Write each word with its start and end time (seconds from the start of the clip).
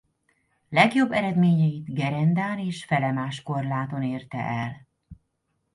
Legjobb 0.69 1.11
eredményeit 1.11 1.93
gerendán 1.93 2.59
és 2.59 2.83
felemás 2.85 3.41
korláton 3.43 4.03
érte 4.03 4.37
el. 4.37 4.87